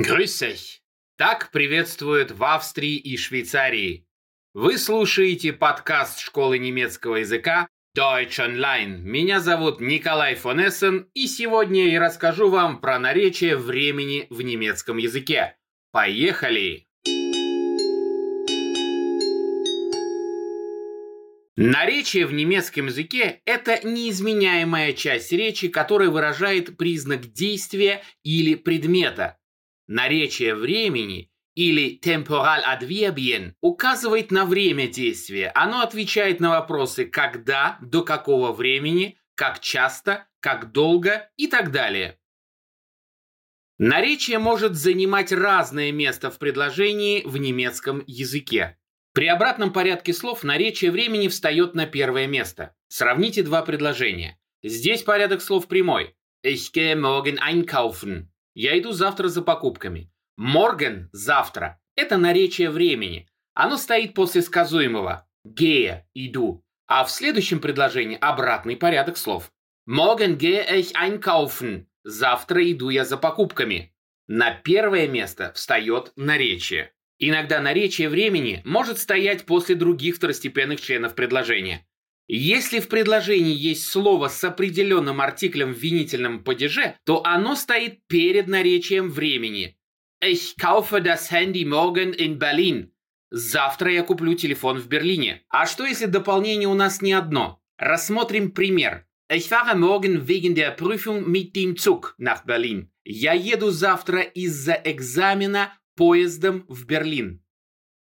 Euch! 0.00 0.80
Так 1.18 1.50
приветствуют 1.50 2.30
в 2.30 2.42
Австрии 2.42 2.96
и 2.96 3.18
Швейцарии. 3.18 4.06
Вы 4.54 4.78
слушаете 4.78 5.52
подкаст 5.52 6.20
школы 6.20 6.58
немецкого 6.58 7.16
языка 7.16 7.68
Deutsch 7.94 8.38
Online. 8.38 8.96
Меня 9.00 9.40
зовут 9.40 9.78
Николай 9.80 10.36
фон 10.36 10.66
Эссен, 10.66 11.10
и 11.12 11.26
сегодня 11.26 11.90
я 11.90 12.00
расскажу 12.00 12.48
вам 12.48 12.80
про 12.80 12.98
наречие 12.98 13.58
времени 13.58 14.26
в 14.30 14.40
немецком 14.40 14.96
языке. 14.96 15.58
Поехали! 15.92 16.86
Наречие 21.56 22.24
в 22.24 22.32
немецком 22.32 22.86
языке– 22.86 23.42
это 23.44 23.86
неизменяемая 23.86 24.94
часть 24.94 25.30
речи, 25.30 25.68
которая 25.68 26.08
выражает 26.08 26.78
признак 26.78 27.34
действия 27.34 28.02
или 28.22 28.54
предмета. 28.54 29.36
Наречие 29.90 30.54
времени 30.54 31.32
или 31.56 31.98
temporal 31.98 32.60
adverbien 32.64 33.54
указывает 33.60 34.30
на 34.30 34.46
время 34.46 34.86
действия. 34.86 35.50
Оно 35.52 35.80
отвечает 35.80 36.38
на 36.38 36.50
вопросы 36.50 37.06
«когда», 37.06 37.76
«до 37.82 38.04
какого 38.04 38.52
времени», 38.52 39.18
«как 39.34 39.58
часто», 39.58 40.28
«как 40.38 40.70
долго» 40.70 41.28
и 41.36 41.48
так 41.48 41.72
далее. 41.72 42.20
Наречие 43.78 44.38
может 44.38 44.76
занимать 44.76 45.32
разное 45.32 45.90
место 45.90 46.30
в 46.30 46.38
предложении 46.38 47.22
в 47.24 47.36
немецком 47.38 48.04
языке. 48.06 48.78
При 49.12 49.26
обратном 49.26 49.72
порядке 49.72 50.12
слов 50.12 50.44
наречие 50.44 50.92
времени 50.92 51.26
встает 51.26 51.74
на 51.74 51.86
первое 51.86 52.28
место. 52.28 52.76
Сравните 52.86 53.42
два 53.42 53.62
предложения. 53.62 54.38
Здесь 54.62 55.02
порядок 55.02 55.42
слов 55.42 55.66
прямой. 55.66 56.14
Ich 56.44 56.70
gehe 56.72 56.94
morgen 56.94 57.40
einkaufen. 57.40 58.28
Я 58.62 58.78
иду 58.78 58.92
завтра 58.92 59.28
за 59.28 59.40
покупками. 59.40 60.12
Morgen– 60.38 61.06
завтра. 61.12 61.80
Это 61.96 62.18
наречие 62.18 62.68
времени. 62.68 63.26
Оно 63.54 63.78
стоит 63.78 64.12
после 64.12 64.42
сказуемого. 64.42 65.26
Gehe– 65.46 66.02
иду. 66.14 66.62
А 66.86 67.04
в 67.04 67.10
следующем 67.10 67.60
предложении 67.60 68.18
обратный 68.20 68.76
порядок 68.76 69.16
слов. 69.16 69.50
Morgen 69.88 70.36
gehe 70.36 70.62
ich 70.78 70.92
einkaufen. 70.94 71.86
Завтра 72.04 72.70
иду 72.70 72.90
я 72.90 73.06
за 73.06 73.16
покупками. 73.16 73.94
На 74.28 74.50
первое 74.52 75.08
место 75.08 75.52
встает 75.54 76.12
наречие. 76.16 76.92
Иногда 77.18 77.62
наречие 77.62 78.10
времени 78.10 78.60
может 78.66 78.98
стоять 78.98 79.46
после 79.46 79.74
других 79.74 80.16
второстепенных 80.16 80.82
членов 80.82 81.14
предложения. 81.14 81.86
Если 82.32 82.78
в 82.78 82.86
предложении 82.86 83.52
есть 83.52 83.88
слово 83.88 84.28
с 84.28 84.44
определенным 84.44 85.20
артиклем 85.20 85.74
в 85.74 85.78
винительном 85.78 86.44
падеже, 86.44 86.94
то 87.04 87.24
оно 87.26 87.56
стоит 87.56 88.06
перед 88.06 88.46
наречием 88.46 89.10
времени. 89.10 89.76
Ich 90.22 90.54
kaufe 90.56 91.00
das 91.00 91.32
Handy 91.32 91.64
morgen 91.64 92.14
in 92.14 92.38
Berlin. 92.38 92.92
Завтра 93.32 93.90
я 93.90 94.04
куплю 94.04 94.34
телефон 94.34 94.78
в 94.78 94.86
Берлине. 94.86 95.42
А 95.48 95.66
что 95.66 95.84
если 95.84 96.06
дополнение 96.06 96.68
у 96.68 96.74
нас 96.74 97.02
не 97.02 97.12
одно? 97.12 97.60
Рассмотрим 97.78 98.52
пример. 98.52 99.06
Ich 99.28 99.48
fahre 99.48 99.74
morgen 99.74 100.28
wegen 100.28 100.54
der 100.54 100.70
Prüfung 100.70 101.28
mit 101.28 101.56
dem 101.56 101.76
Zug 101.76 102.14
nach 102.16 102.44
Berlin. 102.44 102.92
Я 103.02 103.32
еду 103.32 103.72
завтра 103.72 104.20
из-за 104.20 104.80
экзамена 104.84 105.76
поездом 105.96 106.64
в 106.68 106.86
Берлин. 106.86 107.42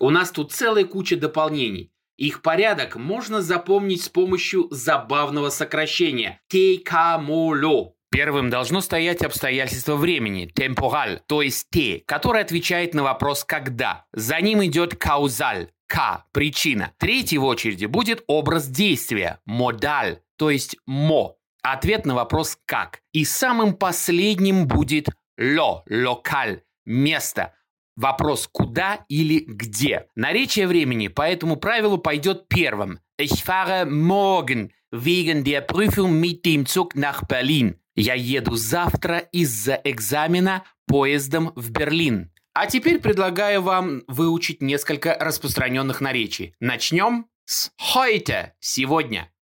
У 0.00 0.08
нас 0.08 0.30
тут 0.30 0.52
целая 0.52 0.86
куча 0.86 1.16
дополнений. 1.16 1.92
Их 2.16 2.40
порядок 2.40 2.96
можно 2.96 3.42
запомнить 3.42 4.02
с 4.02 4.08
помощью 4.08 4.68
забавного 4.70 5.50
сокращения 5.50 6.40
«тейкамоло». 6.48 7.92
Первым 8.10 8.48
должно 8.48 8.80
стоять 8.80 9.22
обстоятельство 9.22 9.96
времени, 9.96 10.46
темпораль, 10.46 11.20
то 11.26 11.42
есть 11.42 11.66
«те», 11.70 12.02
которое 12.06 12.42
отвечает 12.42 12.94
на 12.94 13.02
вопрос 13.02 13.44
«когда». 13.44 14.06
За 14.12 14.40
ним 14.40 14.64
идет 14.64 14.96
каузаль, 14.96 15.70
«к», 15.86 16.24
причина. 16.32 16.92
Третий 16.98 17.36
в 17.36 17.44
очереди 17.44 17.84
будет 17.84 18.24
образ 18.26 18.68
действия, 18.68 19.40
модаль, 19.44 20.20
то 20.38 20.50
есть 20.50 20.76
«мо», 20.86 21.36
ответ 21.62 22.06
на 22.06 22.14
вопрос 22.14 22.56
«как». 22.64 23.00
И 23.12 23.26
самым 23.26 23.74
последним 23.74 24.66
будет 24.66 25.08
«ло», 25.36 25.82
локаль, 25.90 26.62
место, 26.86 27.52
Вопрос 27.96 28.48
«куда» 28.52 29.04
или 29.08 29.40
«где». 29.40 30.06
Наречие 30.14 30.66
времени 30.66 31.08
по 31.08 31.22
этому 31.22 31.56
правилу 31.56 31.98
пойдет 31.98 32.46
первым. 32.48 33.00
Ich 33.18 33.42
fahre 33.42 33.86
morgen 33.86 34.70
wegen 34.90 35.44
der 35.44 35.62
Prüfung 35.62 36.20
mit 36.20 36.44
dem 36.44 36.66
Zug 36.66 36.94
nach 36.94 37.26
Berlin. 37.26 37.80
Я 37.94 38.14
еду 38.14 38.56
завтра 38.56 39.18
из-за 39.32 39.80
экзамена 39.82 40.64
поездом 40.86 41.52
в 41.56 41.70
Берлин. 41.70 42.30
А 42.52 42.66
теперь 42.66 42.98
предлагаю 43.00 43.62
вам 43.62 44.02
выучить 44.06 44.60
несколько 44.60 45.14
распространенных 45.18 46.02
наречий. 46.02 46.54
Начнем 46.60 47.26
с 47.46 47.72
heute, 47.94 48.52
сегодня. 48.60 49.32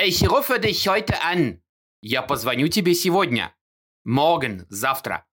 Ich 0.00 0.22
rufe 0.26 0.58
dich 0.58 0.86
heute 0.88 1.14
an. 1.22 1.60
Я 2.00 2.22
позвоню 2.22 2.68
тебе 2.68 2.94
сегодня. 2.94 3.54
Morgen, 4.06 4.64
завтра. 4.70 5.26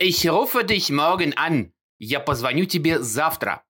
Ich 0.00 0.26
rufe 0.26 0.64
dich 0.64 0.90
morgen 0.90 1.34
an. 1.36 1.72
Я 1.98 2.20
позвоню 2.20 2.66
тебе 2.66 3.00
завтра. 3.00 3.64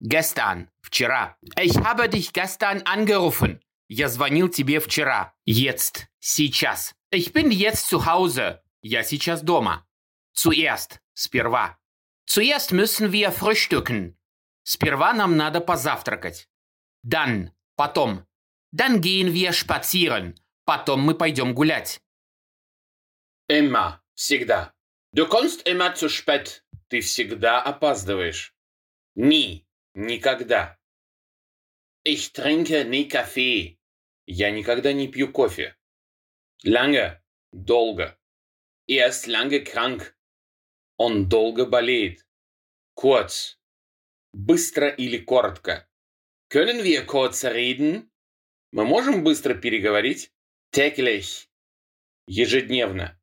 Gestern, 0.00 0.68
вчера. 0.80 1.36
Ich 1.56 1.76
habe 1.76 2.08
dich 2.08 2.32
gestern 2.32 2.82
angerufen. 2.84 3.60
Я 3.88 4.08
звонил 4.08 4.48
тебе 4.48 4.80
вчера. 4.80 5.34
Jetzt, 5.44 6.06
сейчас. 6.18 6.94
Ich 7.10 7.32
bin 7.32 7.50
jetzt 7.50 7.88
zu 7.88 8.06
Hause. 8.06 8.62
Я 8.82 9.04
сейчас 9.04 9.42
дома. 9.42 9.86
Zuerst, 10.34 11.00
сперва. 11.14 11.78
Zuerst 12.26 12.72
müssen 12.72 13.12
wir 13.12 13.30
frühstücken. 13.30 14.16
Сперва 14.64 15.12
нам 15.12 15.36
надо 15.36 15.60
позавтракать. 15.60 16.48
Dann, 17.04 17.52
потом. 17.76 18.26
Dann 18.72 19.00
gehen 19.00 19.32
wir 19.34 19.52
spazieren. 19.52 20.34
Потом 20.64 21.00
мы 21.00 21.14
пойдем 21.14 21.54
гулять. 21.54 22.00
Immer, 23.48 24.00
всегда. 24.14 24.72
Du 25.12 25.26
kommst 25.26 25.68
immer 25.68 25.94
zu 25.94 26.08
spät. 26.08 26.61
Ты 26.92 27.00
всегда 27.00 27.62
опаздываешь. 27.62 28.54
Ни. 29.14 29.66
Никогда. 29.94 30.78
Ich 32.04 32.34
trinke 32.34 32.84
nie 32.84 33.08
Kaffee. 33.08 33.78
Я 34.26 34.50
никогда 34.50 34.92
не 34.92 35.08
пью 35.08 35.32
кофе. 35.32 35.74
Lange. 36.62 37.18
Долго. 37.50 38.20
Er 38.86 39.08
ist 39.08 39.26
lange 39.26 39.64
krank. 39.64 40.14
Он 40.98 41.30
долго 41.30 41.64
болеет. 41.64 42.26
Kurz. 42.94 43.58
Быстро 44.34 44.90
или 44.90 45.16
коротко. 45.16 45.88
Können 46.50 46.84
wir 46.84 47.06
kurz 47.06 47.42
reden? 47.44 48.10
Мы 48.70 48.84
можем 48.84 49.24
быстро 49.24 49.54
переговорить? 49.54 50.30
Täglich. 50.72 51.48
Ежедневно. 52.26 53.18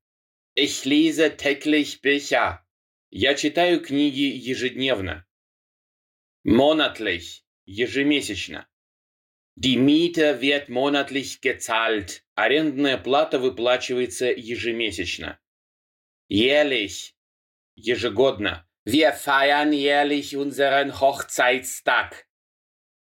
Ich 0.55 0.85
lese 0.85 1.37
täglich 1.37 2.01
Bücher. 2.01 2.65
Я 3.11 3.33
читаю 3.33 3.81
книги 3.81 4.21
ежедневно. 4.21 5.25
Monatlich– 6.45 7.43
ежемесячно. 7.65 8.67
Die 9.55 9.77
Miete 9.77 10.41
wird 10.41 10.69
monatlich 10.69 11.41
gezahlt. 11.41 12.23
Арендная 12.35 12.99
плата 12.99 13.39
выплачивается 13.39 14.27
ежемесячно. 14.27 15.39
Jährlich– 16.29 17.15
ежегодно. 17.75 18.67
Wir 18.85 19.13
feiern 19.13 19.73
jährlich 19.73 20.35
unseren 20.35 21.01
Hochzeitstag. 21.01 22.27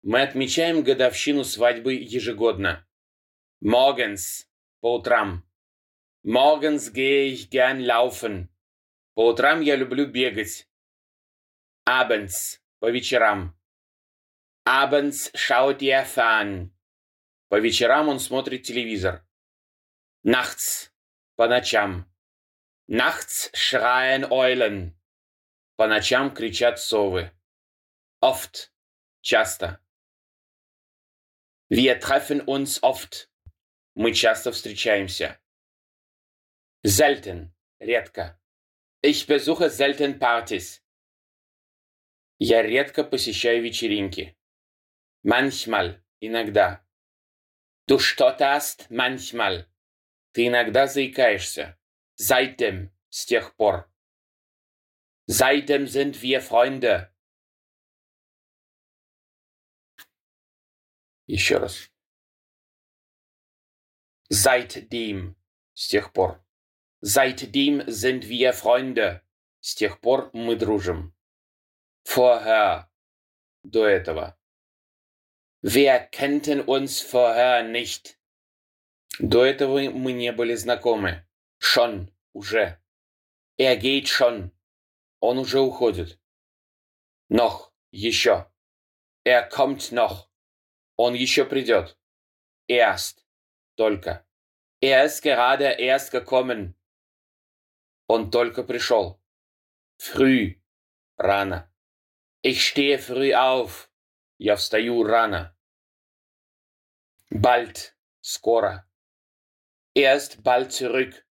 Мы 0.01 0.21
отмечаем 0.21 0.83
годовщину 0.83 1.45
свадьбы 1.45 1.93
ежегодно. 1.93 2.85
Morgens– 3.61 4.49
по 4.81 4.95
утрам. 4.95 5.49
Morgens 6.23 6.91
gehe 6.91 7.31
ich 7.31 7.49
gern 7.49 7.79
laufen. 7.79 8.52
По 9.15 9.27
утрам 9.27 9.61
я 9.61 9.75
люблю 9.75 10.07
бегать. 10.07 10.67
Abends– 11.87 12.59
по 12.79 12.89
вечерам. 12.89 13.55
Abends 14.65 15.31
schaut 15.35 15.81
er 15.83 16.03
fern. 16.05 16.71
По 17.47 17.59
вечерам 17.59 18.09
он 18.09 18.19
смотрит 18.19 18.63
телевизор. 18.63 19.23
Nachts– 20.23 20.91
по 21.35 21.47
ночам. 21.47 22.11
Nachts 22.87 23.51
schreien 23.53 24.23
Eulen. 24.31 24.97
По 25.75 25.87
ночам 25.87 26.33
кричат 26.33 26.79
совы. 26.79 27.31
Oft– 28.19 28.71
часто. 29.21 29.79
Wir 31.69 31.99
treffen 31.99 32.41
uns 32.47 32.81
oft. 32.81 33.29
Мы 33.93 34.13
часто 34.13 34.51
встречаемся. 34.51 35.39
Selten– 36.83 37.53
редко. 37.79 38.39
Ich 39.02 39.26
besuche 39.26 39.70
selten 39.70 40.18
Partys. 40.18 40.82
Я 42.38 42.62
редко 42.62 43.04
посещаю 43.04 43.62
вечеринки. 43.62 44.36
Manchmal, 45.24 46.04
иногда. 46.20 46.86
Du 47.88 47.98
stotterst 47.98 48.90
manchmal. 48.90 49.66
Ты 50.32 50.46
иногда 50.46 50.86
заикаешься. 50.86 51.78
Seitdem, 52.16 52.90
с 53.08 53.26
тех 53.26 53.56
пор. 53.56 53.90
Seitdem 55.26 55.86
sind 55.86 56.22
wir 56.22 56.40
Freunde. 56.40 57.14
Еще 61.26 61.58
раз. 61.58 61.90
Seitdem. 64.30 65.34
С 65.74 65.88
тех 65.88 66.12
пор. 66.12 66.44
Seitdem 67.02 67.82
sind 67.86 68.28
wir 68.28 68.52
Freunde. 68.52 69.22
С 69.60 69.74
тех 69.74 70.00
пор 70.00 70.30
мы 70.32 70.56
дружим. 70.56 71.14
Vorher. 72.04 72.90
До 73.62 73.86
этого. 73.86 74.36
Wir 75.62 75.98
kannten 75.98 76.60
uns 76.60 77.00
vorher 77.00 77.62
nicht. 77.62 78.18
До 79.18 79.44
этого 79.44 79.90
мы 79.90 80.12
не 80.12 80.32
были 80.32 80.54
знакомы. 80.54 81.26
Schon. 81.58 82.10
Уже. 82.32 82.80
Er 83.56 83.76
geht 83.76 84.08
schon. 84.08 84.52
Он 85.20 85.38
уже 85.38 85.60
уходит. 85.60 86.20
Noch. 87.28 87.72
Еще. 87.90 88.50
Er 89.24 89.48
kommt 89.48 89.92
noch. 89.92 90.30
Он 90.96 91.14
еще 91.14 91.44
придет. 91.44 91.98
Erst. 92.68 93.26
Только. 93.76 94.24
Er 94.80 95.04
ist 95.04 95.22
gerade 95.22 95.64
erst 95.64 96.12
gekommen. 96.12 96.74
Он 98.07 98.31
только 98.31 98.63
пришел. 98.63 99.21
Früh. 99.97 100.61
Рано. 101.17 101.71
Ich 102.41 102.67
stehe 102.67 102.97
früh 102.97 103.33
auf. 103.33 103.89
Я 104.37 104.55
встаю 104.55 105.03
рано. 105.03 105.55
Bald. 107.29 107.95
Скоро. 108.21 108.89
Er 109.95 110.15
ist 110.15 110.43
bald 110.43 110.71
zurück. 110.71 111.25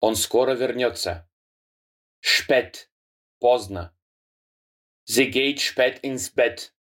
Он 0.00 0.16
скоро 0.16 0.54
вернется. 0.54 1.28
Spät. 2.20 2.90
Поздно. 3.40 3.94
Sie 5.06 5.30
geht 5.30 5.60
spät 5.60 5.98
ins 6.02 6.30
Bett. 6.30 6.74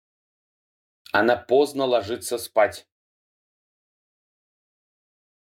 Она 1.11 1.35
поздно 1.35 1.85
ложится 1.85 2.37
спать. 2.37 2.87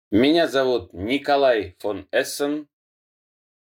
Меня 0.10 0.48
зовут 0.48 0.94
Николай 0.94 1.76
фон 1.80 2.08
Эссен. 2.12 2.71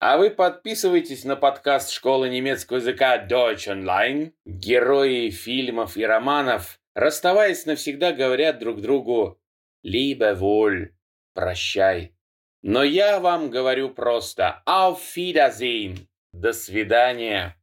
А 0.05 0.17
вы 0.17 0.31
подписывайтесь 0.31 1.23
на 1.23 1.37
подкаст 1.37 1.89
школы 1.89 2.27
немецкого 2.27 2.79
языка 2.79 3.25
Deutsch 3.25 3.69
Online. 3.69 4.33
Герои 4.43 5.29
фильмов 5.29 5.95
и 5.95 6.05
романов, 6.05 6.77
расставаясь 6.93 7.65
навсегда, 7.65 8.11
говорят 8.11 8.59
друг 8.59 8.81
другу 8.81 9.39
«Liebe 9.81 10.37
wohl», 10.37 10.89
«Прощай». 11.33 12.17
Но 12.61 12.83
я 12.83 13.21
вам 13.21 13.49
говорю 13.49 13.91
просто 13.91 14.61
«Auf 14.67 14.97
Wiedersehen», 15.15 15.99
«До 16.33 16.51
свидания». 16.51 17.55